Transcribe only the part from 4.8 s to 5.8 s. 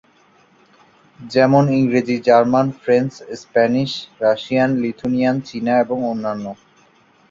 Lithuanian, চীনা